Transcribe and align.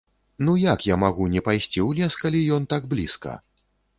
Ну 0.45 0.53
як 0.61 0.85
я 0.89 0.95
магу 1.03 1.27
не 1.33 1.43
пайсці 1.49 1.79
ў 1.87 2.01
лес, 2.01 2.17
калі 2.23 2.39
ён 2.57 2.65
так 2.75 2.87
блізка? 2.95 3.37